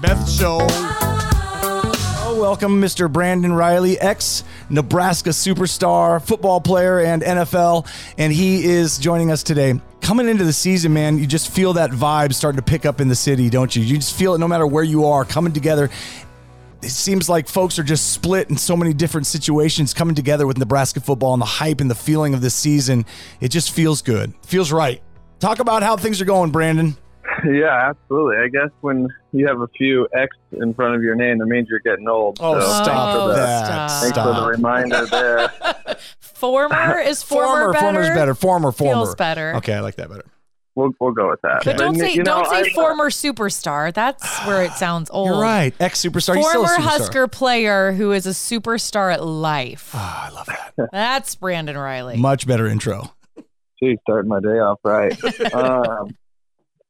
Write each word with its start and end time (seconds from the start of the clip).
Beth 0.00 0.30
Show. 0.30 0.58
Oh, 2.20 2.36
welcome, 2.40 2.80
Mr. 2.80 3.10
Brandon 3.10 3.52
Reilly, 3.52 3.98
ex 3.98 4.44
Nebraska 4.70 5.30
superstar, 5.30 6.24
football 6.24 6.60
player, 6.60 7.00
and 7.00 7.22
NFL. 7.22 7.90
And 8.16 8.32
he 8.32 8.64
is 8.64 8.98
joining 8.98 9.32
us 9.32 9.42
today. 9.42 9.80
Coming 10.00 10.28
into 10.28 10.44
the 10.44 10.52
season, 10.52 10.92
man, 10.92 11.18
you 11.18 11.26
just 11.26 11.50
feel 11.50 11.72
that 11.72 11.90
vibe 11.90 12.32
starting 12.32 12.58
to 12.58 12.62
pick 12.62 12.86
up 12.86 13.00
in 13.00 13.08
the 13.08 13.16
city, 13.16 13.50
don't 13.50 13.74
you? 13.74 13.82
You 13.82 13.96
just 13.96 14.16
feel 14.16 14.34
it 14.34 14.38
no 14.38 14.46
matter 14.46 14.66
where 14.66 14.84
you 14.84 15.06
are, 15.06 15.24
coming 15.24 15.52
together. 15.52 15.90
It 16.80 16.90
seems 16.90 17.28
like 17.28 17.48
folks 17.48 17.76
are 17.80 17.82
just 17.82 18.12
split 18.12 18.50
in 18.50 18.56
so 18.56 18.76
many 18.76 18.94
different 18.94 19.26
situations 19.26 19.92
coming 19.92 20.14
together 20.14 20.46
with 20.46 20.58
Nebraska 20.58 21.00
football 21.00 21.32
and 21.32 21.42
the 21.42 21.46
hype 21.46 21.80
and 21.80 21.90
the 21.90 21.96
feeling 21.96 22.34
of 22.34 22.40
this 22.40 22.54
season. 22.54 23.04
It 23.40 23.48
just 23.48 23.72
feels 23.72 24.00
good. 24.00 24.32
Feels 24.46 24.70
right. 24.70 25.02
Talk 25.40 25.58
about 25.58 25.82
how 25.82 25.96
things 25.96 26.20
are 26.20 26.24
going, 26.24 26.52
Brandon. 26.52 26.96
Yeah, 27.44 27.90
absolutely. 27.90 28.36
I 28.36 28.48
guess 28.48 28.70
when 28.80 29.08
you 29.32 29.46
have 29.46 29.60
a 29.60 29.68
few 29.68 30.08
X 30.14 30.28
in 30.52 30.74
front 30.74 30.94
of 30.96 31.02
your 31.02 31.14
name, 31.14 31.38
that 31.38 31.46
means 31.46 31.68
you're 31.70 31.80
getting 31.80 32.08
old. 32.08 32.38
Oh, 32.40 32.58
So 32.60 32.66
stop 32.82 33.16
Oh, 33.16 33.28
that. 33.28 33.66
stop. 33.66 33.90
Thanks 34.02 34.18
for 34.18 34.34
the 34.40 34.46
reminder 34.48 35.06
there. 35.06 35.48
Former 36.20 36.98
is 37.00 37.22
former, 37.22 37.72
better. 37.72 37.84
former's 37.84 38.08
better. 38.10 38.34
Former, 38.34 38.72
former. 38.72 38.94
Feels 38.94 39.14
better. 39.16 39.56
Okay, 39.56 39.74
I 39.74 39.80
like 39.80 39.96
that 39.96 40.08
better. 40.08 40.24
We'll, 40.76 40.90
we'll 41.00 41.10
go 41.12 41.30
with 41.30 41.40
that. 41.42 41.62
But 41.64 41.76
don't 41.76 41.96
say 41.96 42.12
you 42.12 42.18
know, 42.18 42.44
don't 42.44 42.46
say 42.46 42.70
I- 42.70 42.74
former 42.74 43.10
superstar. 43.10 43.92
That's 43.92 44.24
where 44.46 44.62
it 44.62 44.70
sounds 44.72 45.10
old. 45.12 45.26
You're 45.28 45.40
right. 45.40 45.74
Ex 45.80 46.00
superstar. 46.00 46.36
He's 46.36 46.46
still 46.48 46.64
a 46.64 46.68
Former 46.68 46.68
superstar. 46.68 46.78
Husker 46.98 47.26
player 47.28 47.92
who 47.92 48.12
is 48.12 48.26
a 48.26 48.30
superstar 48.30 49.12
at 49.12 49.24
life. 49.24 49.90
Ah, 49.94 50.28
I 50.28 50.32
love 50.32 50.46
that. 50.46 50.88
That's 50.92 51.34
Brandon 51.34 51.76
Reilly. 51.76 52.16
Much 52.16 52.46
better 52.46 52.68
intro. 52.68 53.12
Geez, 53.82 53.98
starting 54.02 54.28
my 54.28 54.38
day 54.40 54.58
off 54.60 54.78
right. 54.84 55.52
um, 55.54 56.10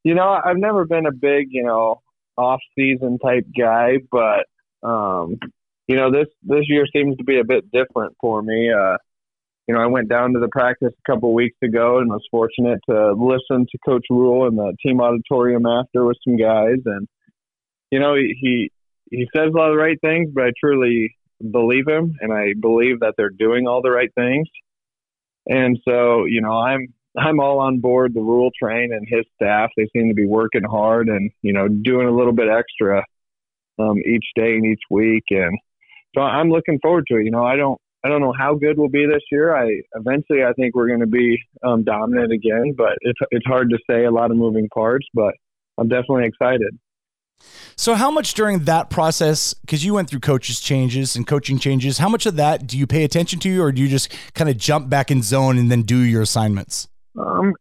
you 0.09 0.15
know, 0.15 0.41
I've 0.43 0.57
never 0.57 0.87
been 0.87 1.05
a 1.05 1.13
big, 1.13 1.49
you 1.51 1.65
know, 1.65 2.01
off-season 2.39 3.19
type 3.19 3.45
guy, 3.55 3.99
but 4.11 4.47
um, 4.83 5.37
you 5.87 5.97
know, 5.97 6.11
this 6.11 6.29
this 6.43 6.65
year 6.67 6.87
seems 6.91 7.19
to 7.19 7.25
be 7.25 7.39
a 7.39 7.45
bit 7.45 7.71
different 7.71 8.17
for 8.19 8.41
me. 8.41 8.71
Uh, 8.73 8.97
you 9.67 9.75
know, 9.75 9.83
I 9.83 9.87
went 9.87 10.09
down 10.09 10.33
to 10.33 10.41
the 10.41 10.49
practice 10.49 10.95
a 10.99 11.13
couple 11.13 11.35
weeks 11.35 11.59
ago 11.63 11.99
and 11.99 12.09
was 12.09 12.27
fortunate 12.31 12.81
to 12.89 13.13
listen 13.13 13.67
to 13.71 13.79
Coach 13.87 14.07
Rhule 14.09 14.49
in 14.49 14.57
the 14.57 14.75
team 14.83 15.03
auditorium 15.03 15.67
after 15.67 16.07
with 16.07 16.17
some 16.27 16.39
guys, 16.39 16.79
and 16.87 17.07
you 17.91 18.01
know, 18.01 18.15
he, 18.15 18.71
he 19.11 19.29
says 19.37 19.51
a 19.53 19.57
lot 19.59 19.69
of 19.69 19.75
the 19.75 19.83
right 19.83 20.01
things, 20.01 20.31
but 20.35 20.45
I 20.45 20.53
truly 20.59 21.15
believe 21.39 21.87
him, 21.87 22.17
and 22.23 22.33
I 22.33 22.55
believe 22.59 23.01
that 23.01 23.13
they're 23.19 23.29
doing 23.29 23.67
all 23.67 23.83
the 23.83 23.91
right 23.91 24.13
things. 24.15 24.49
And 25.47 25.79
so, 25.87 26.25
you 26.25 26.41
know, 26.41 26.53
I'm 26.53 26.95
I'm 27.19 27.41
all 27.41 27.59
on 27.59 27.81
board 27.81 28.15
the 28.15 28.21
Rhule 28.21 28.51
train 28.61 28.93
and 28.93 29.07
his 29.09 29.25
staff. 29.35 29.71
They 29.77 29.89
seem 29.93 30.09
to 30.09 30.15
be 30.15 30.27
working 30.27 30.65
hard 30.65 31.09
and 31.09 31.31
you 31.43 31.53
know 31.53 31.69
doing 31.69 32.07
a 32.09 32.15
little 32.15 32.33
bit 32.33 32.49
extra 32.49 33.05
um, 33.79 33.99
each 33.99 34.25
day 34.35 34.55
and 34.55 34.67
each 34.67 34.83
week. 34.91 35.25
And 35.31 35.59
so 36.15 36.23
I'm 36.23 36.51
looking 36.51 36.79
forward 36.81 37.05
to 37.09 37.19
it. 37.19 37.25
You 37.25 37.31
know, 37.31 37.45
I 37.45 37.57
don't 37.57 37.81
I 38.05 38.09
don't 38.09 38.21
know 38.21 38.35
how 38.39 38.55
good 38.55 38.79
we'll 38.79 38.89
be 38.89 39.07
this 39.07 39.23
year. 39.31 39.57
I 39.57 39.81
eventually 39.95 40.45
I 40.45 40.53
think 40.53 40.75
we're 40.75 40.89
going 40.89 41.01
to 41.01 41.07
be 41.07 41.39
um, 41.65 41.85
dominant 41.85 42.33
again, 42.33 42.75
but 42.77 42.97
it's 43.01 43.19
it's 43.31 43.47
hard 43.47 43.71
to 43.71 43.79
say. 43.91 44.05
A 44.05 44.11
lot 44.11 44.31
of 44.31 44.37
moving 44.37 44.69
parts, 44.73 45.07
but 45.15 45.35
I'm 45.79 45.89
definitely 45.89 46.27
excited. 46.27 46.79
So, 47.77 47.95
how 47.95 48.11
much 48.11 48.35
during 48.35 48.65
that 48.65 48.91
process, 48.91 49.55
because 49.55 49.85
you 49.85 49.95
went 49.95 50.11
through 50.11 50.21
coaches 50.21 50.59
changes 50.61 51.15
and 51.15 51.27
coaching 51.27 51.59
changes, 51.59 51.99
how 51.99 52.09
much 52.09 52.27
of 52.27 52.35
that 52.37 52.67
do 52.67 52.77
you 52.77 52.87
pay 52.87 53.05
attention 53.05 53.39
to, 53.41 53.63
or 53.63 53.71
do 53.71 53.81
you 53.81 53.89
just 53.89 54.13
kind 54.35 54.51
of 54.51 54.57
jump 54.57 54.89
back 54.89 55.11
in 55.13 55.23
zone 55.23 55.57
and 55.59 55.71
then 55.71 55.83
do 55.83 55.99
your 55.99 56.23
assignments? 56.23 56.89
Um, 57.17 57.53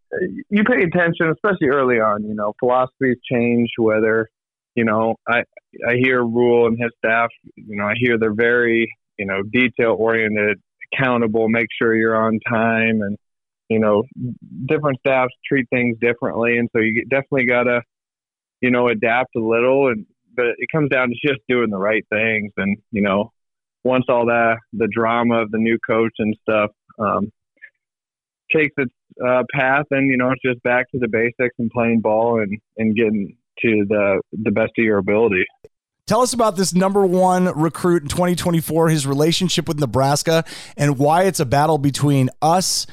you 0.50 0.64
pay 0.64 0.84
attention, 0.84 1.32
especially 1.32 1.68
early 1.68 2.00
on. 2.00 2.24
You 2.24 2.36
know, 2.36 2.54
philosophies 2.60 3.18
change. 3.32 3.70
Whether 3.78 4.30
you 4.76 4.86
know, 4.86 5.16
I 5.28 5.40
I 5.88 5.96
hear 5.96 6.24
Rhule 6.24 6.68
and 6.68 6.78
his 6.80 6.92
staff. 6.98 7.30
You 7.56 7.78
know, 7.78 7.86
I 7.86 7.94
hear 7.98 8.18
they're 8.18 8.34
very 8.34 8.94
you 9.18 9.26
know 9.26 9.42
detail 9.44 9.96
oriented, 9.98 10.60
accountable. 10.94 11.50
Make 11.50 11.68
sure 11.82 11.96
you're 11.96 12.16
on 12.16 12.40
time, 12.48 13.02
and 13.02 13.18
you 13.70 13.80
know, 13.80 14.04
different 14.66 15.00
staffs 15.00 15.34
treat 15.48 15.68
things 15.70 15.98
differently, 16.00 16.58
and 16.58 16.70
so 16.74 16.80
you 16.80 17.04
definitely 17.10 17.46
gotta 17.46 17.82
you 18.62 18.72
know 18.72 18.88
adapt 18.88 19.36
a 19.36 19.40
little. 19.40 19.88
And 19.88 20.06
but 20.36 20.46
it 20.58 20.70
comes 20.72 20.90
down 20.90 21.10
to 21.10 21.16
just 21.28 21.42
doing 21.50 21.70
the 21.70 21.78
right 21.78 22.06
things, 22.10 22.52
and 22.58 22.78
you 22.92 23.02
know, 23.02 23.32
once 23.84 24.06
all 24.10 24.28
that 24.28 24.58
the 24.74 24.88
drama 24.94 25.42
of 25.42 25.52
the 25.52 25.58
new 25.58 25.78
coach 25.86 26.14
and 26.20 26.36
stuff. 26.42 26.72
Um, 27.00 27.32
takes 28.56 28.74
its 28.78 28.94
uh, 29.26 29.44
path, 29.54 29.86
and 29.92 30.10
you 30.10 30.18
know 30.18 30.32
it's 30.32 30.42
just 30.44 30.62
back 30.64 30.90
to 30.92 31.00
the 31.00 31.08
basics 31.08 31.56
and 31.60 31.70
playing 31.72 32.02
ball 32.02 32.40
and 32.40 32.60
and 32.78 32.96
getting 32.96 33.36
to 33.62 33.86
the 33.88 34.22
the 34.32 34.52
best 34.52 34.72
of 34.78 34.86
your 34.86 34.98
ability. 34.98 35.46
Tell 36.08 36.22
us 36.22 36.32
about 36.32 36.56
this 36.56 36.74
number 36.74 37.06
one 37.06 37.46
recruit 37.60 38.02
in 38.02 38.08
2024, 38.08 38.88
his 38.88 39.06
relationship 39.06 39.68
with 39.68 39.78
Nebraska, 39.78 40.46
and 40.78 40.98
why 40.98 41.24
it's 41.24 41.42
a 41.42 41.46
battle 41.46 41.78
between 41.78 42.30
us 42.42 42.88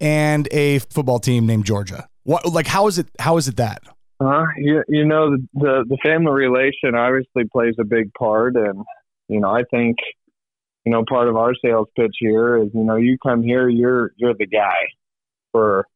and 0.00 0.48
a 0.50 0.78
football 0.78 1.18
team 1.18 1.44
named 1.44 1.66
Georgia. 1.66 2.08
What, 2.22 2.46
like, 2.46 2.66
how 2.66 2.86
is 2.86 2.98
it? 2.98 3.06
How 3.18 3.36
is 3.36 3.48
it 3.48 3.56
that? 3.56 3.82
Uh, 4.18 4.44
you, 4.56 4.82
you 4.88 5.04
know 5.04 5.32
the, 5.32 5.46
the 5.54 5.84
the 5.88 5.98
family 6.02 6.32
relation 6.32 6.94
obviously 6.94 7.44
plays 7.52 7.74
a 7.78 7.84
big 7.84 8.10
part, 8.14 8.56
and 8.56 8.82
you 9.28 9.40
know 9.40 9.50
I 9.50 9.64
think 9.70 9.96
you 10.84 10.92
know 10.92 11.04
part 11.08 11.28
of 11.28 11.36
our 11.36 11.54
sales 11.54 11.88
pitch 11.96 12.16
here 12.18 12.56
is 12.62 12.68
you 12.74 12.84
know 12.84 12.96
you 12.96 13.16
come 13.22 13.42
here 13.42 13.68
you're 13.68 14.12
you're 14.16 14.34
the 14.34 14.46
guy 14.46 14.74
for 15.52 15.86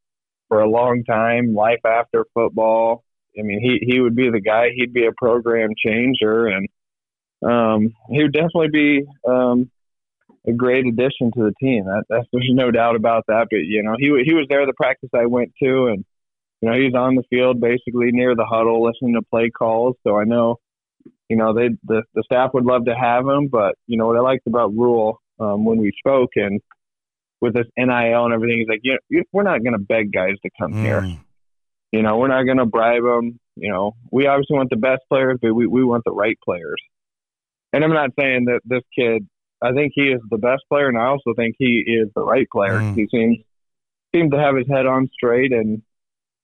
for 0.49 0.60
a 0.60 0.69
long 0.69 1.04
time, 1.04 1.54
life 1.54 1.84
after 1.84 2.25
football. 2.34 3.04
I 3.38 3.43
mean 3.43 3.60
he 3.60 3.87
he 3.87 4.00
would 4.00 4.16
be 4.16 4.31
the 4.31 4.41
guy. 4.41 4.69
He'd 4.75 4.93
be 4.93 5.06
a 5.06 5.12
program 5.12 5.71
changer, 5.84 6.47
and 6.47 6.69
um, 7.44 7.94
he 8.10 8.22
would 8.22 8.32
definitely 8.32 8.71
be 8.72 9.04
um, 9.28 9.71
a 10.47 10.53
great 10.53 10.87
addition 10.87 11.31
to 11.37 11.44
the 11.44 11.53
team. 11.60 11.84
That, 11.84 12.05
that's 12.09 12.26
there's 12.32 12.50
no 12.53 12.70
doubt 12.70 12.97
about 12.97 13.25
that. 13.28 13.49
But 13.50 13.59
you 13.59 13.82
know 13.82 13.94
he 13.99 14.06
he 14.25 14.34
was 14.34 14.47
there 14.49 14.66
the 14.66 14.72
practice 14.72 15.10
I 15.15 15.26
went 15.26 15.53
to, 15.62 15.87
and 15.88 16.05
you 16.60 16.69
know, 16.69 16.76
he's 16.76 16.94
on 16.94 17.15
the 17.15 17.22
field 17.31 17.60
basically 17.60 18.10
near 18.10 18.34
the 18.34 18.47
huddle 18.47 18.82
listening 18.82 19.15
to 19.15 19.22
play 19.22 19.50
calls. 19.50 19.97
So 20.05 20.19
I 20.19 20.25
know, 20.25 20.56
you 21.28 21.36
know, 21.36 21.54
they 21.54 21.68
the, 21.84 22.02
the 22.14 22.22
staff 22.24 22.50
would 22.54 22.64
love 22.64 22.86
to 22.86 22.94
have 22.94 23.26
him, 23.26 23.48
but 23.48 23.74
you 23.86 23.98
know 23.98 24.06
what 24.06 24.16
I 24.16 24.20
liked 24.20 24.46
about 24.46 24.72
Rhule 24.72 25.20
um, 25.40 25.64
when 25.64 25.78
we 25.78 25.92
spoke 25.98 26.30
and 26.36 26.60
with 27.40 27.54
this 27.54 27.66
NIL 27.76 28.24
and 28.24 28.34
everything, 28.34 28.58
he's 28.58 28.68
like, 28.68 28.80
you 28.82 28.98
know, 29.10 29.22
we're 29.32 29.44
not 29.44 29.62
going 29.62 29.74
to 29.74 29.78
beg 29.78 30.12
guys 30.12 30.34
to 30.42 30.50
come 30.60 30.72
here. 30.72 31.02
Mm. 31.02 31.20
You 31.92 32.02
know, 32.02 32.18
we're 32.18 32.28
not 32.28 32.44
going 32.44 32.58
to 32.58 32.66
bribe 32.66 33.02
them. 33.02 33.38
You 33.56 33.70
know, 33.70 33.92
we 34.10 34.26
obviously 34.26 34.56
want 34.56 34.70
the 34.70 34.76
best 34.76 35.02
players, 35.08 35.38
but 35.40 35.52
we 35.52 35.66
we 35.66 35.84
want 35.84 36.04
the 36.04 36.12
right 36.12 36.38
players. 36.44 36.80
And 37.72 37.84
I'm 37.84 37.92
not 37.92 38.10
saying 38.18 38.46
that 38.46 38.60
this 38.64 38.82
kid. 38.96 39.26
I 39.60 39.72
think 39.72 39.92
he 39.94 40.02
is 40.02 40.20
the 40.30 40.38
best 40.38 40.62
player, 40.70 40.88
and 40.88 40.96
I 40.96 41.06
also 41.06 41.34
think 41.34 41.56
he 41.58 41.82
is 41.84 42.08
the 42.14 42.22
right 42.22 42.46
player. 42.50 42.78
Mm. 42.78 42.94
He 42.94 43.08
seems 43.10 43.38
seems 44.14 44.30
to 44.30 44.38
have 44.38 44.56
his 44.56 44.68
head 44.68 44.86
on 44.86 45.08
straight 45.12 45.52
and 45.52 45.82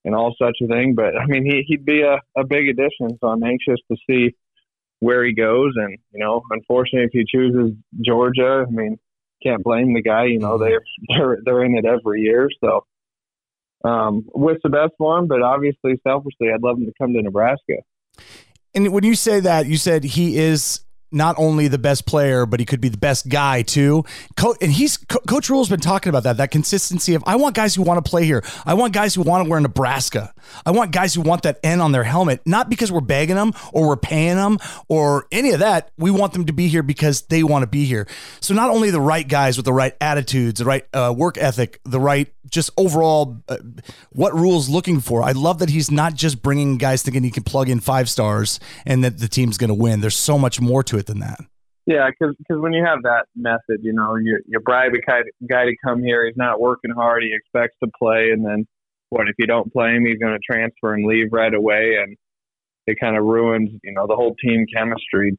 and 0.04 0.14
all 0.14 0.34
such 0.36 0.56
a 0.62 0.66
thing. 0.66 0.94
But 0.96 1.16
I 1.16 1.26
mean, 1.26 1.44
he, 1.44 1.62
he'd 1.66 1.84
be 1.84 2.02
a, 2.02 2.20
a 2.36 2.44
big 2.44 2.68
addition. 2.68 3.16
So 3.20 3.28
I'm 3.28 3.42
anxious 3.42 3.78
to 3.90 3.96
see 4.08 4.34
where 5.00 5.24
he 5.24 5.34
goes. 5.34 5.72
And, 5.76 5.98
you 6.12 6.20
know, 6.20 6.42
unfortunately, 6.50 7.06
if 7.06 7.10
he 7.12 7.24
chooses 7.26 7.76
Georgia, 8.00 8.64
I 8.66 8.70
mean, 8.70 8.98
can't 9.42 9.62
blame 9.62 9.94
the 9.94 10.02
guy. 10.02 10.26
You 10.26 10.38
know, 10.38 10.58
they're, 10.58 10.82
they're, 11.08 11.38
they're 11.44 11.64
in 11.64 11.76
it 11.76 11.84
every 11.84 12.22
year. 12.22 12.48
So 12.62 12.84
um, 13.84 14.26
wish 14.34 14.58
the 14.62 14.70
best 14.70 14.92
for 14.98 15.18
him. 15.18 15.28
But 15.28 15.42
obviously, 15.42 16.00
selfishly, 16.06 16.48
I'd 16.52 16.62
love 16.62 16.78
him 16.78 16.86
to 16.86 16.92
come 16.98 17.12
to 17.12 17.22
Nebraska. 17.22 17.82
And 18.74 18.92
when 18.92 19.04
you 19.04 19.14
say 19.14 19.40
that, 19.40 19.66
you 19.66 19.76
said 19.76 20.02
he 20.02 20.36
is 20.36 20.83
not 21.14 21.36
only 21.38 21.68
the 21.68 21.78
best 21.78 22.06
player, 22.06 22.44
but 22.46 22.60
he 22.60 22.66
could 22.66 22.80
be 22.80 22.88
the 22.88 22.98
best 22.98 23.28
guy 23.28 23.62
too. 23.62 24.04
Co- 24.36 24.56
and 24.60 24.72
he's 24.72 24.96
Co- 24.96 25.20
Coach 25.20 25.48
Rhule's 25.48 25.68
been 25.68 25.80
talking 25.80 26.10
about 26.10 26.24
that 26.24 26.36
that 26.38 26.50
consistency 26.50 27.14
of 27.14 27.22
I 27.26 27.36
want 27.36 27.54
guys 27.54 27.74
who 27.74 27.82
want 27.82 28.04
to 28.04 28.08
play 28.08 28.24
here. 28.24 28.44
I 28.66 28.74
want 28.74 28.92
guys 28.92 29.14
who 29.14 29.22
want 29.22 29.44
to 29.44 29.50
wear 29.50 29.60
Nebraska. 29.60 30.34
I 30.66 30.72
want 30.72 30.90
guys 30.92 31.14
who 31.14 31.22
want 31.22 31.42
that 31.42 31.60
N 31.62 31.80
on 31.80 31.92
their 31.92 32.04
helmet, 32.04 32.40
not 32.44 32.68
because 32.68 32.90
we're 32.92 33.00
begging 33.00 33.36
them 33.36 33.52
or 33.72 33.88
we're 33.88 33.96
paying 33.96 34.36
them 34.36 34.58
or 34.88 35.26
any 35.32 35.50
of 35.52 35.60
that. 35.60 35.90
We 35.96 36.10
want 36.10 36.32
them 36.32 36.46
to 36.46 36.52
be 36.52 36.68
here 36.68 36.82
because 36.82 37.22
they 37.22 37.42
want 37.42 37.62
to 37.62 37.66
be 37.66 37.84
here. 37.84 38.06
So 38.40 38.54
not 38.54 38.70
only 38.70 38.90
the 38.90 39.00
right 39.00 39.26
guys 39.26 39.56
with 39.56 39.64
the 39.64 39.72
right 39.72 39.94
attitudes, 40.00 40.58
the 40.58 40.64
right 40.64 40.84
uh, 40.92 41.14
work 41.16 41.38
ethic, 41.38 41.80
the 41.84 42.00
right 42.00 42.32
just 42.50 42.70
overall 42.76 43.42
uh, 43.48 43.56
what 44.10 44.34
Rhule's 44.34 44.68
looking 44.68 45.00
for. 45.00 45.22
I 45.22 45.32
love 45.32 45.58
that 45.60 45.70
he's 45.70 45.90
not 45.90 46.14
just 46.14 46.42
bringing 46.42 46.76
guys 46.76 47.02
thinking 47.02 47.24
he 47.24 47.30
can 47.30 47.42
plug 47.42 47.68
in 47.68 47.80
five 47.80 48.08
stars 48.08 48.60
and 48.84 49.02
that 49.02 49.18
the 49.18 49.28
team's 49.28 49.56
going 49.56 49.68
to 49.68 49.74
win. 49.74 50.00
There's 50.00 50.16
so 50.16 50.38
much 50.38 50.60
more 50.60 50.82
to 50.84 50.98
it 50.98 51.03
than 51.06 51.20
that. 51.20 51.40
Yeah, 51.86 52.08
because 52.08 52.34
when 52.48 52.72
you 52.72 52.82
have 52.84 53.02
that 53.02 53.26
method, 53.36 53.80
you 53.82 53.92
know, 53.92 54.16
you 54.16 54.40
you 54.46 54.58
bribe 54.60 54.92
a 54.94 55.00
guy, 55.00 55.20
guy 55.46 55.64
to 55.66 55.74
come 55.84 56.02
here. 56.02 56.26
He's 56.26 56.36
not 56.36 56.60
working 56.60 56.90
hard. 56.90 57.22
He 57.22 57.34
expects 57.34 57.76
to 57.82 57.90
play, 57.98 58.30
and 58.32 58.44
then 58.44 58.66
what 59.10 59.28
if 59.28 59.34
you 59.38 59.46
don't 59.46 59.70
play 59.70 59.94
him? 59.94 60.06
He's 60.06 60.18
going 60.18 60.32
to 60.32 60.38
transfer 60.38 60.94
and 60.94 61.06
leave 61.06 61.28
right 61.30 61.52
away, 61.52 61.96
and 62.02 62.16
it 62.86 62.96
kind 62.98 63.16
of 63.16 63.24
ruins 63.24 63.70
you 63.82 63.92
know 63.92 64.06
the 64.06 64.16
whole 64.16 64.34
team 64.42 64.64
chemistry, 64.74 65.36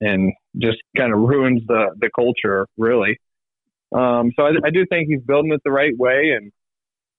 and 0.00 0.32
just 0.56 0.78
kind 0.96 1.12
of 1.12 1.18
ruins 1.18 1.62
the 1.66 1.94
the 2.00 2.08
culture 2.16 2.66
really. 2.78 3.18
Um, 3.94 4.32
so 4.36 4.44
I, 4.44 4.52
I 4.64 4.70
do 4.70 4.86
think 4.88 5.08
he's 5.08 5.22
building 5.22 5.52
it 5.52 5.60
the 5.66 5.70
right 5.70 5.96
way, 5.98 6.32
and 6.34 6.50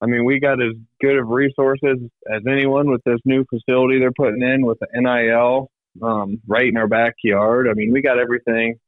I 0.02 0.08
mean 0.08 0.26
we 0.26 0.40
got 0.40 0.60
as 0.60 0.74
good 1.02 1.18
of 1.18 1.28
resources 1.28 2.00
as 2.28 2.42
anyone 2.50 2.90
with 2.90 3.04
this 3.06 3.20
new 3.26 3.46
facility 3.48 4.00
they're 4.00 4.12
putting 4.12 4.42
in 4.42 4.66
with 4.66 4.80
the 4.80 4.88
NIL 4.96 5.70
um, 6.02 6.42
right 6.48 6.68
in 6.68 6.78
our 6.78 6.88
backyard. 6.88 7.68
I 7.70 7.74
mean, 7.74 7.92
we 7.92 8.02
got 8.02 8.20
everything 8.20 8.80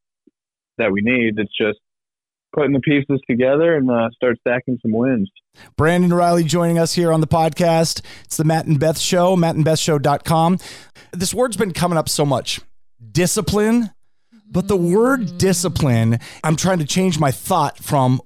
that 0.77 0.92
we 0.92 1.01
need. 1.01 1.33
It's 1.38 1.56
just 1.57 1.80
putting 2.53 2.74
the 2.74 2.80
pieces 2.80 3.19
together 3.30 3.75
and 3.75 3.89
uh, 3.89 4.09
start 4.15 4.38
stacking 4.39 4.77
some 4.81 4.92
wins. 4.92 5.30
Brandon 5.77 6.13
Reilly 6.13 6.44
joining 6.44 6.77
us 6.77 6.94
here 6.94 7.12
on 7.12 7.21
the 7.21 7.27
podcast. 7.27 8.01
It's 8.25 8.38
the 8.38 8.44
Matt 8.44 8.65
and 8.65 8.80
Beth 8.80 9.00
Show, 9.00 9.36
mattandbethshow.com. 9.36 10.59
This 11.13 11.33
word's 11.33 11.57
been 11.57 11.74
coming 11.74 11.98
up 11.98 12.09
so 12.09 12.25
much 12.25 12.59
discipline. 13.12 13.92
But 14.50 14.68
the 14.68 14.75
word 14.75 15.38
discipline, 15.38 16.19
I'm 16.44 16.57
trying 16.57 16.80
to 16.80 16.86
change 16.86 17.18
my 17.18 17.31
thought 17.31 17.77
from 17.77 18.21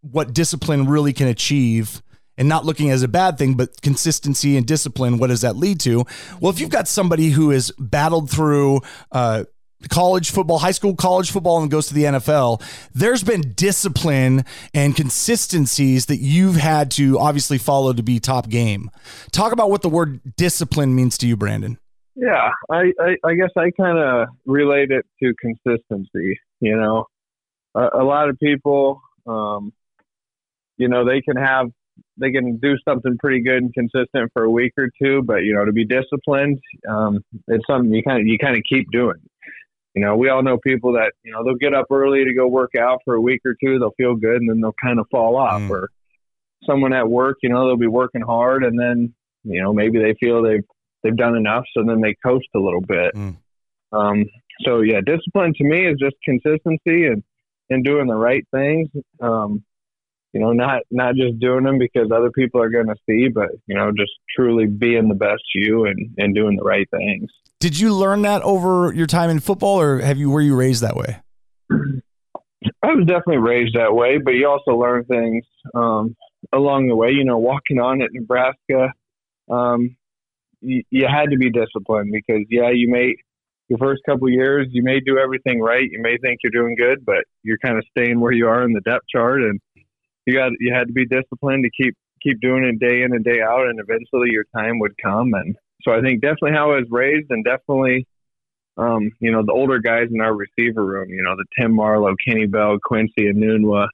what 0.00 0.32
discipline 0.32 0.86
really 0.86 1.12
can 1.12 1.28
achieve 1.28 2.02
and 2.38 2.48
not 2.48 2.64
looking 2.64 2.90
as 2.90 3.02
a 3.02 3.08
bad 3.08 3.38
thing, 3.38 3.54
but 3.54 3.80
consistency 3.82 4.56
and 4.56 4.66
discipline. 4.66 5.18
What 5.18 5.28
does 5.28 5.40
that 5.40 5.56
lead 5.56 5.80
to? 5.80 6.04
Well, 6.40 6.50
if 6.50 6.60
you've 6.60 6.70
got 6.70 6.88
somebody 6.88 7.30
who 7.30 7.50
has 7.50 7.70
battled 7.78 8.30
through, 8.30 8.80
uh, 9.12 9.44
college 9.88 10.30
football, 10.30 10.58
high 10.58 10.70
school, 10.72 10.94
college 10.94 11.30
football, 11.30 11.60
and 11.60 11.70
goes 11.70 11.86
to 11.88 11.94
the 11.94 12.04
NFL, 12.04 12.62
there's 12.94 13.22
been 13.22 13.52
discipline 13.54 14.44
and 14.74 14.96
consistencies 14.96 16.06
that 16.06 16.18
you've 16.18 16.56
had 16.56 16.90
to 16.92 17.18
obviously 17.18 17.58
follow 17.58 17.92
to 17.92 18.02
be 18.02 18.18
top 18.18 18.48
game. 18.48 18.90
Talk 19.32 19.52
about 19.52 19.70
what 19.70 19.82
the 19.82 19.88
word 19.88 20.20
discipline 20.36 20.94
means 20.94 21.18
to 21.18 21.26
you, 21.26 21.36
Brandon. 21.36 21.78
Yeah, 22.14 22.50
I, 22.70 22.92
I, 22.98 23.16
I 23.24 23.34
guess 23.34 23.50
I 23.56 23.70
kind 23.78 23.98
of 23.98 24.28
relate 24.46 24.90
it 24.90 25.04
to 25.22 25.34
consistency. 25.40 26.40
You 26.60 26.76
know, 26.76 27.04
a, 27.74 28.00
a 28.00 28.04
lot 28.04 28.30
of 28.30 28.38
people, 28.38 29.02
um, 29.26 29.72
you 30.78 30.88
know, 30.88 31.04
they 31.04 31.20
can 31.20 31.36
have 31.36 31.70
they 32.18 32.30
can 32.30 32.56
do 32.58 32.76
something 32.88 33.16
pretty 33.18 33.42
good 33.42 33.62
and 33.62 33.74
consistent 33.74 34.30
for 34.32 34.44
a 34.44 34.50
week 34.50 34.72
or 34.78 34.88
two, 35.00 35.22
but 35.22 35.38
you 35.38 35.54
know, 35.54 35.64
to 35.64 35.72
be 35.72 35.84
disciplined, 35.84 36.58
um, 36.88 37.22
it's 37.48 37.64
something 37.68 37.92
you 37.92 38.02
kind 38.02 38.20
of 38.20 38.26
you 38.26 38.38
kind 38.38 38.56
of 38.56 38.62
keep 38.68 38.90
doing. 38.90 39.20
You 39.94 40.02
know, 40.02 40.16
we 40.16 40.28
all 40.28 40.42
know 40.42 40.58
people 40.58 40.92
that 40.92 41.12
you 41.22 41.32
know 41.32 41.44
they'll 41.44 41.54
get 41.54 41.74
up 41.74 41.86
early 41.90 42.24
to 42.24 42.34
go 42.34 42.46
work 42.46 42.72
out 42.78 43.00
for 43.04 43.14
a 43.14 43.20
week 43.20 43.40
or 43.44 43.54
two, 43.62 43.78
they'll 43.78 43.94
feel 43.96 44.14
good, 44.14 44.36
and 44.36 44.48
then 44.48 44.60
they'll 44.60 44.74
kind 44.82 44.98
of 44.98 45.06
fall 45.10 45.36
off. 45.36 45.62
Mm. 45.62 45.70
Or 45.70 45.90
someone 46.66 46.92
at 46.92 47.08
work, 47.08 47.38
you 47.42 47.48
know, 47.48 47.66
they'll 47.66 47.76
be 47.76 47.86
working 47.86 48.22
hard, 48.22 48.64
and 48.64 48.78
then 48.78 49.14
you 49.44 49.62
know 49.62 49.72
maybe 49.72 49.98
they 49.98 50.14
feel 50.20 50.42
they've 50.42 50.64
they've 51.02 51.16
done 51.16 51.36
enough, 51.36 51.64
so 51.74 51.82
then 51.86 52.00
they 52.00 52.14
coast 52.24 52.48
a 52.54 52.58
little 52.58 52.80
bit. 52.80 53.14
Mm. 53.14 53.36
Um, 53.92 54.24
so 54.64 54.80
yeah, 54.80 55.00
discipline 55.04 55.54
to 55.56 55.64
me 55.64 55.86
is 55.86 55.98
just 55.98 56.16
consistency 56.24 57.06
and 57.06 57.22
and 57.70 57.84
doing 57.84 58.06
the 58.06 58.14
right 58.14 58.46
things. 58.52 58.88
Um, 59.20 59.64
you 60.36 60.42
know, 60.42 60.52
not 60.52 60.82
not 60.90 61.14
just 61.14 61.40
doing 61.40 61.64
them 61.64 61.78
because 61.78 62.10
other 62.14 62.30
people 62.30 62.60
are 62.60 62.68
going 62.68 62.88
to 62.88 62.94
see, 63.08 63.28
but 63.28 63.48
you 63.66 63.74
know, 63.74 63.90
just 63.96 64.12
truly 64.36 64.66
being 64.66 65.08
the 65.08 65.14
best 65.14 65.42
you 65.54 65.86
and 65.86 66.14
and 66.18 66.34
doing 66.34 66.56
the 66.56 66.62
right 66.62 66.86
things. 66.90 67.30
Did 67.58 67.80
you 67.80 67.94
learn 67.94 68.20
that 68.22 68.42
over 68.42 68.92
your 68.92 69.06
time 69.06 69.30
in 69.30 69.40
football, 69.40 69.80
or 69.80 69.98
have 70.00 70.18
you 70.18 70.28
were 70.28 70.42
you 70.42 70.54
raised 70.54 70.82
that 70.82 70.94
way? 70.94 71.22
I 71.70 72.88
was 72.88 73.06
definitely 73.06 73.38
raised 73.38 73.76
that 73.76 73.94
way, 73.94 74.18
but 74.22 74.32
you 74.32 74.46
also 74.46 74.78
learn 74.78 75.04
things 75.04 75.42
um, 75.74 76.14
along 76.52 76.88
the 76.88 76.96
way. 76.96 77.12
You 77.12 77.24
know, 77.24 77.38
walking 77.38 77.78
on 77.78 78.02
at 78.02 78.10
Nebraska, 78.12 78.92
um, 79.50 79.96
you, 80.60 80.82
you 80.90 81.06
had 81.08 81.30
to 81.30 81.38
be 81.38 81.50
disciplined 81.50 82.12
because 82.12 82.42
yeah, 82.50 82.68
you 82.74 82.90
may 82.90 83.14
your 83.68 83.78
first 83.78 84.02
couple 84.04 84.28
years 84.28 84.66
you 84.70 84.82
may 84.82 85.00
do 85.00 85.16
everything 85.18 85.62
right. 85.62 85.88
You 85.90 86.02
may 86.02 86.18
think 86.18 86.40
you're 86.44 86.52
doing 86.52 86.76
good, 86.76 87.06
but 87.06 87.24
you're 87.42 87.58
kind 87.64 87.78
of 87.78 87.84
staying 87.90 88.20
where 88.20 88.32
you 88.32 88.48
are 88.48 88.62
in 88.64 88.74
the 88.74 88.82
depth 88.82 89.06
chart, 89.10 89.40
and 89.40 89.58
you 90.26 90.34
got 90.34 90.52
you 90.60 90.74
had 90.74 90.88
to 90.88 90.92
be 90.92 91.06
disciplined 91.06 91.64
to 91.64 91.70
keep 91.70 91.94
keep 92.22 92.40
doing 92.40 92.64
it 92.64 92.78
day 92.78 93.02
in 93.02 93.14
and 93.14 93.24
day 93.24 93.40
out, 93.40 93.66
and 93.66 93.80
eventually 93.80 94.28
your 94.30 94.44
time 94.54 94.78
would 94.80 94.94
come. 95.02 95.32
And 95.34 95.56
so 95.82 95.92
I 95.92 96.00
think 96.00 96.20
definitely 96.20 96.52
how 96.52 96.72
I 96.72 96.76
was 96.76 96.88
raised, 96.90 97.30
and 97.30 97.44
definitely, 97.44 98.06
um, 98.76 99.10
you 99.20 99.30
know, 99.30 99.42
the 99.44 99.52
older 99.52 99.78
guys 99.78 100.08
in 100.12 100.20
our 100.20 100.34
receiver 100.34 100.84
room, 100.84 101.08
you 101.10 101.22
know, 101.22 101.36
the 101.36 101.44
Tim 101.58 101.74
Marlowe, 101.74 102.16
Kenny 102.26 102.46
Bell, 102.46 102.78
Quincy, 102.82 103.32
Enunwa, 103.32 103.88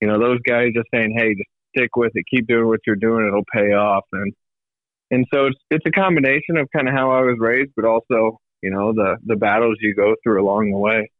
you 0.00 0.08
know, 0.08 0.18
those 0.18 0.40
guys 0.48 0.68
just 0.74 0.88
saying, 0.92 1.14
hey, 1.16 1.34
just 1.34 1.50
stick 1.76 1.96
with 1.96 2.12
it, 2.14 2.24
keep 2.30 2.46
doing 2.46 2.66
what 2.66 2.80
you're 2.86 2.96
doing, 2.96 3.26
it'll 3.26 3.44
pay 3.52 3.72
off. 3.72 4.04
And 4.12 4.32
and 5.10 5.26
so 5.32 5.46
it's 5.46 5.58
it's 5.70 5.86
a 5.86 5.90
combination 5.90 6.56
of 6.56 6.68
kind 6.74 6.88
of 6.88 6.94
how 6.94 7.10
I 7.10 7.20
was 7.20 7.36
raised, 7.38 7.72
but 7.76 7.84
also 7.84 8.38
you 8.62 8.70
know 8.70 8.92
the 8.92 9.16
the 9.24 9.36
battles 9.36 9.76
you 9.80 9.94
go 9.94 10.14
through 10.22 10.42
along 10.42 10.70
the 10.70 10.78
way. 10.78 11.10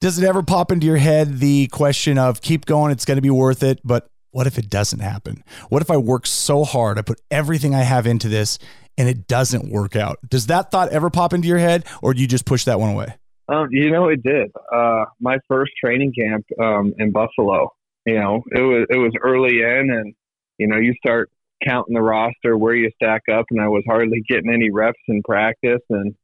Does 0.00 0.16
it 0.16 0.24
ever 0.24 0.44
pop 0.44 0.70
into 0.70 0.86
your 0.86 0.96
head 0.96 1.40
the 1.40 1.66
question 1.68 2.18
of 2.18 2.40
keep 2.40 2.66
going, 2.66 2.92
it's 2.92 3.04
going 3.04 3.16
to 3.16 3.22
be 3.22 3.30
worth 3.30 3.64
it, 3.64 3.80
but 3.82 4.08
what 4.30 4.46
if 4.46 4.56
it 4.56 4.70
doesn't 4.70 5.00
happen? 5.00 5.42
What 5.70 5.82
if 5.82 5.90
I 5.90 5.96
work 5.96 6.24
so 6.24 6.62
hard, 6.62 6.98
I 6.98 7.02
put 7.02 7.20
everything 7.32 7.74
I 7.74 7.82
have 7.82 8.06
into 8.06 8.28
this 8.28 8.60
and 8.96 9.08
it 9.08 9.26
doesn't 9.26 9.72
work 9.72 9.96
out? 9.96 10.18
Does 10.28 10.46
that 10.46 10.70
thought 10.70 10.90
ever 10.90 11.10
pop 11.10 11.32
into 11.32 11.48
your 11.48 11.58
head 11.58 11.84
or 12.00 12.14
do 12.14 12.20
you 12.20 12.28
just 12.28 12.44
push 12.44 12.64
that 12.64 12.78
one 12.78 12.90
away? 12.90 13.16
Um, 13.48 13.66
you 13.72 13.90
know, 13.90 14.08
it 14.08 14.22
did. 14.22 14.52
Uh, 14.72 15.06
my 15.20 15.38
first 15.48 15.72
training 15.82 16.12
camp 16.16 16.44
um, 16.62 16.94
in 16.98 17.10
Buffalo, 17.10 17.72
you 18.06 18.20
know, 18.20 18.44
it 18.52 18.60
was 18.60 18.86
it 18.90 18.98
was 18.98 19.12
early 19.20 19.62
in, 19.62 19.90
and 19.90 20.14
you 20.58 20.68
know, 20.68 20.76
you 20.76 20.94
start 21.04 21.30
counting 21.66 21.94
the 21.94 22.02
roster 22.02 22.56
where 22.56 22.74
you 22.74 22.90
stack 23.02 23.22
up, 23.32 23.46
and 23.50 23.60
I 23.60 23.68
was 23.68 23.82
hardly 23.88 24.22
getting 24.28 24.52
any 24.52 24.70
reps 24.70 25.00
in 25.08 25.22
practice, 25.22 25.80
and 25.88 26.14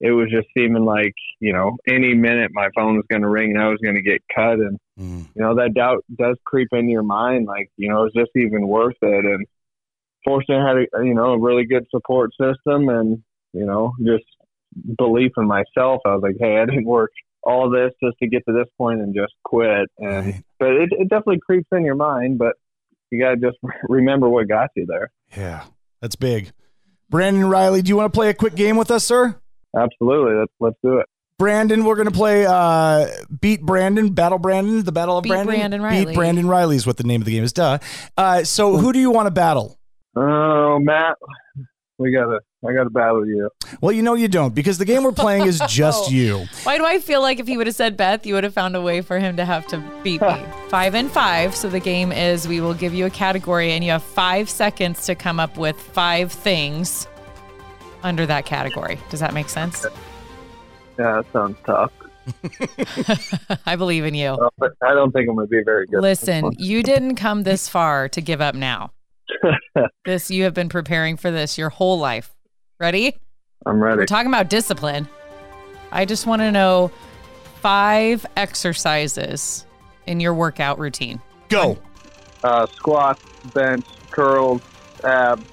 it 0.00 0.12
was 0.12 0.28
just 0.30 0.48
seeming 0.56 0.84
like 0.84 1.14
you 1.40 1.52
know 1.52 1.76
any 1.88 2.14
minute 2.14 2.50
my 2.52 2.68
phone 2.74 2.96
was 2.96 3.04
going 3.10 3.22
to 3.22 3.28
ring 3.28 3.52
and 3.52 3.62
I 3.62 3.68
was 3.68 3.78
going 3.82 3.96
to 3.96 4.02
get 4.02 4.22
cut, 4.34 4.54
and 4.54 4.78
mm. 4.98 5.26
you 5.34 5.42
know 5.42 5.56
that 5.56 5.74
doubt 5.74 6.04
does 6.16 6.36
creep 6.44 6.68
into 6.72 6.90
your 6.90 7.02
mind, 7.02 7.46
like 7.46 7.70
you 7.76 7.88
know 7.88 8.06
is 8.06 8.12
this 8.14 8.28
even 8.36 8.68
worth 8.68 8.96
it? 9.02 9.24
And 9.24 9.46
fortunately, 10.24 10.64
I 10.64 10.68
had 10.68 11.02
a, 11.02 11.06
you 11.06 11.14
know 11.14 11.32
a 11.32 11.40
really 11.40 11.64
good 11.64 11.86
support 11.90 12.30
system, 12.40 12.88
and 12.88 13.22
you 13.52 13.66
know 13.66 13.92
just 14.04 14.24
belief 14.96 15.32
in 15.36 15.46
myself. 15.46 16.02
I 16.04 16.14
was 16.14 16.22
like, 16.22 16.36
hey, 16.38 16.58
I 16.58 16.66
didn't 16.66 16.86
work 16.86 17.10
all 17.42 17.70
this 17.70 17.90
just 18.02 18.18
to 18.22 18.28
get 18.28 18.44
to 18.46 18.52
this 18.52 18.68
point 18.76 19.00
and 19.00 19.14
just 19.14 19.32
quit. 19.44 19.88
And 19.98 20.26
right. 20.26 20.44
but 20.58 20.70
it, 20.70 20.90
it 20.92 21.08
definitely 21.08 21.40
creeps 21.44 21.68
in 21.72 21.84
your 21.84 21.94
mind, 21.94 22.38
but 22.38 22.54
you 23.10 23.20
got 23.20 23.30
to 23.30 23.36
just 23.36 23.58
remember 23.88 24.28
what 24.28 24.48
got 24.48 24.70
you 24.76 24.86
there. 24.86 25.10
Yeah, 25.36 25.64
that's 26.00 26.16
big. 26.16 26.52
Brandon 27.10 27.48
Reilly, 27.48 27.82
do 27.82 27.88
you 27.88 27.96
want 27.96 28.12
to 28.12 28.16
play 28.16 28.28
a 28.28 28.34
quick 28.34 28.54
game 28.54 28.76
with 28.76 28.90
us, 28.90 29.04
sir? 29.04 29.36
Absolutely. 29.76 30.34
Let's 30.34 30.52
let's 30.60 30.76
do 30.82 30.98
it. 30.98 31.06
Brandon, 31.38 31.84
we're 31.84 31.94
gonna 31.94 32.10
play 32.10 32.46
uh, 32.46 33.06
Beat 33.40 33.62
Brandon, 33.62 34.12
Battle 34.12 34.38
Brandon, 34.38 34.82
the 34.82 34.90
Battle 34.90 35.18
of 35.18 35.22
Beat 35.22 35.30
Brandon. 35.30 35.54
Brandon 35.54 35.82
Reilly. 35.82 36.06
Beat 36.06 36.14
Brandon 36.14 36.48
Reilly 36.48 36.76
is 36.76 36.86
what 36.86 36.96
the 36.96 37.04
name 37.04 37.20
of 37.20 37.26
the 37.26 37.32
game 37.32 37.44
is. 37.44 37.52
Duh. 37.52 37.78
Uh, 38.16 38.42
so 38.42 38.76
who 38.76 38.92
do 38.92 38.98
you 38.98 39.10
want 39.10 39.26
to 39.26 39.30
battle? 39.30 39.78
Oh, 40.16 40.80
Matt, 40.80 41.16
we 41.98 42.10
gotta. 42.10 42.40
I 42.68 42.72
gotta 42.72 42.90
battle 42.90 43.24
you. 43.24 43.48
Well, 43.80 43.92
you 43.92 44.02
know 44.02 44.14
you 44.14 44.26
don't 44.26 44.52
because 44.52 44.78
the 44.78 44.84
game 44.84 45.04
we're 45.04 45.12
playing 45.12 45.46
is 45.46 45.62
just 45.68 46.10
you. 46.10 46.44
Why 46.64 46.76
do 46.76 46.84
I 46.84 46.98
feel 46.98 47.22
like 47.22 47.38
if 47.38 47.46
he 47.46 47.56
would 47.56 47.68
have 47.68 47.76
said 47.76 47.96
Beth, 47.96 48.26
you 48.26 48.34
would 48.34 48.42
have 48.42 48.52
found 48.54 48.74
a 48.74 48.80
way 48.80 49.00
for 49.00 49.20
him 49.20 49.36
to 49.36 49.44
have 49.44 49.64
to 49.68 49.78
beat 50.02 50.20
me? 50.20 50.42
five 50.68 50.96
and 50.96 51.08
five. 51.08 51.54
So 51.54 51.68
the 51.68 51.78
game 51.78 52.10
is 52.10 52.48
we 52.48 52.60
will 52.60 52.74
give 52.74 52.94
you 52.94 53.06
a 53.06 53.10
category 53.10 53.70
and 53.70 53.84
you 53.84 53.92
have 53.92 54.02
five 54.02 54.50
seconds 54.50 55.06
to 55.06 55.14
come 55.14 55.38
up 55.38 55.56
with 55.56 55.80
five 55.80 56.32
things 56.32 57.06
under 58.02 58.26
that 58.26 58.46
category. 58.46 58.98
Does 59.10 59.20
that 59.20 59.34
make 59.34 59.48
sense? 59.48 59.86
Yeah, 60.98 61.22
that 61.22 61.32
sounds 61.32 61.56
tough. 61.64 61.92
I 63.66 63.76
believe 63.76 64.04
in 64.04 64.14
you. 64.14 64.30
Uh, 64.30 64.50
but 64.58 64.72
I 64.82 64.92
don't 64.92 65.12
think 65.12 65.28
I'm 65.28 65.36
going 65.36 65.46
to 65.46 65.50
be 65.50 65.62
very 65.64 65.86
good. 65.86 66.00
Listen, 66.00 66.52
you 66.58 66.82
didn't 66.82 67.16
come 67.16 67.42
this 67.42 67.68
far 67.68 68.08
to 68.10 68.20
give 68.20 68.40
up 68.40 68.54
now. 68.54 68.92
this 70.04 70.30
you 70.30 70.44
have 70.44 70.54
been 70.54 70.68
preparing 70.68 71.16
for 71.16 71.30
this 71.30 71.58
your 71.58 71.70
whole 71.70 71.98
life. 71.98 72.34
Ready? 72.80 73.16
I'm 73.66 73.82
ready. 73.82 73.98
We're 73.98 74.06
talking 74.06 74.28
about 74.28 74.48
discipline. 74.48 75.08
I 75.90 76.04
just 76.04 76.26
want 76.26 76.42
to 76.42 76.52
know 76.52 76.90
five 77.60 78.24
exercises 78.36 79.66
in 80.06 80.20
your 80.20 80.34
workout 80.34 80.78
routine. 80.78 81.20
Go. 81.48 81.78
Uh, 82.42 82.66
squats, 82.66 83.22
bench, 83.52 83.84
curls, 84.10 84.62
abs, 85.02 85.44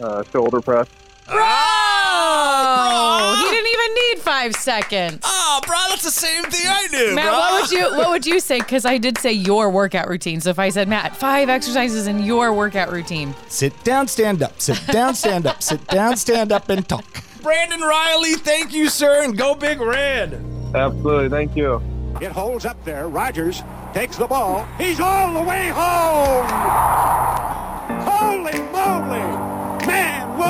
uh, 0.00 0.22
shoulder 0.24 0.60
press. 0.60 0.88
Bro! 1.28 1.85
Oh, 2.08 3.34
he 3.36 3.54
didn't 3.54 3.72
even 3.72 3.94
need 3.94 4.18
five 4.22 4.54
seconds. 4.54 5.20
Oh, 5.24 5.60
bro, 5.66 5.76
that's 5.88 6.04
the 6.04 6.10
same 6.10 6.44
thing 6.44 6.66
I 6.66 6.86
do. 6.90 7.14
Matt, 7.14 7.24
bro. 7.26 7.38
what 7.38 7.62
would 7.62 7.70
you 7.70 7.96
what 7.96 8.08
would 8.10 8.26
you 8.26 8.40
say? 8.40 8.58
Because 8.60 8.84
I 8.84 8.98
did 8.98 9.18
say 9.18 9.32
your 9.32 9.70
workout 9.70 10.08
routine. 10.08 10.40
So 10.40 10.50
if 10.50 10.58
I 10.58 10.68
said 10.68 10.88
Matt, 10.88 11.16
five 11.16 11.48
exercises 11.48 12.06
in 12.06 12.22
your 12.22 12.52
workout 12.52 12.90
routine. 12.92 13.34
Sit 13.48 13.72
down, 13.84 14.08
stand 14.08 14.42
up. 14.42 14.60
Sit 14.60 14.80
down, 14.86 15.14
stand 15.14 15.46
up. 15.46 15.62
Sit 15.62 15.86
down, 15.88 16.16
stand 16.16 16.52
up, 16.52 16.68
and 16.68 16.88
talk. 16.88 17.22
Brandon 17.42 17.80
Reilly, 17.80 18.34
thank 18.34 18.72
you, 18.72 18.88
sir, 18.88 19.22
and 19.22 19.36
go 19.36 19.54
Big 19.54 19.80
Red. 19.80 20.34
Absolutely, 20.74 21.28
thank 21.28 21.56
you. 21.56 21.80
It 22.20 22.32
holds 22.32 22.64
up 22.64 22.82
there. 22.84 23.08
Rodgers 23.08 23.62
takes 23.92 24.16
the 24.16 24.26
ball. 24.26 24.66
He's 24.78 25.00
all 25.00 25.32
the 25.32 25.42
way 25.48 25.68
home. 25.68 26.05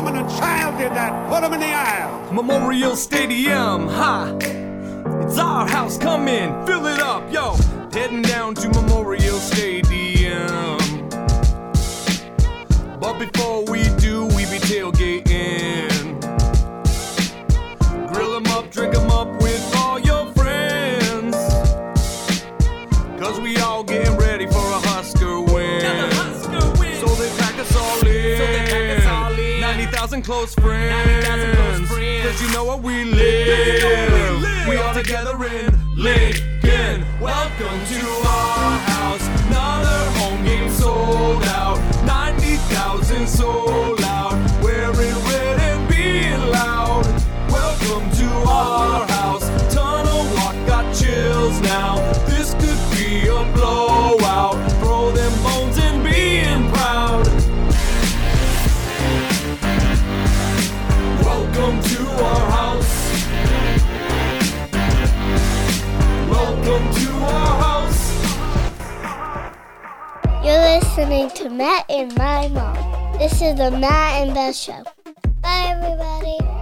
Woman, 0.07 0.23
and 0.23 0.31
child 0.39 0.79
did 0.79 0.93
that. 0.93 1.29
Put 1.31 1.41
them 1.43 1.53
in 1.55 1.61
the 1.61 1.73
aisle. 1.73 2.33
Memorial 2.33 2.97
Stadium, 2.97 3.89
ha! 3.89 4.37
It's 5.23 5.39
our 5.39 5.67
house, 5.67 5.99
come 5.99 6.29
in, 6.29 6.67
fill 6.67 6.87
it 6.87 7.01
up, 7.01 7.33
yo. 7.33 7.57
Heading 7.93 8.23
down 8.23 8.55
to 8.57 8.69
Memorial 8.69 9.39
Stadium. 9.39 10.79
But 13.01 13.19
before 13.19 13.65
we 13.65 13.85
do, 13.97 14.27
we 14.27 14.45
be 14.47 14.59
tailgating. 14.59 15.36
Close 30.37 30.55
friends. 30.57 31.27
90,000 31.27 31.55
close 31.55 31.89
friends. 31.89 32.27
Cause 32.27 32.43
you 32.43 32.53
know 32.53 32.65
what 32.65 32.83
we 32.83 33.05
live. 33.05 34.69
We 34.69 34.77
all 34.77 34.93
together 34.93 35.33
in 35.47 35.97
Lincoln. 35.97 36.56
Listening 71.27 71.51
to 71.51 71.57
Matt 71.57 71.85
and 71.89 72.17
my 72.17 72.49
mom. 72.49 73.19
This 73.19 73.41
is 73.43 73.57
the 73.57 73.71
Matt 73.71 74.23
and 74.23 74.35
Beth 74.35 74.55
Show. 74.55 74.83
Bye, 75.43 75.65
everybody. 75.69 76.56